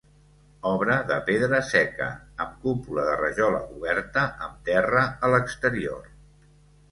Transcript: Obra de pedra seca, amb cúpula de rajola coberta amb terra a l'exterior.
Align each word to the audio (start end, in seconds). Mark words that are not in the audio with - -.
Obra 0.67 0.93
de 1.09 1.17
pedra 1.27 1.59
seca, 1.71 2.07
amb 2.45 2.55
cúpula 2.63 3.03
de 3.09 3.13
rajola 3.21 3.61
coberta 3.73 4.25
amb 4.47 4.67
terra 4.73 5.03
a 5.29 5.33
l'exterior. 5.35 6.11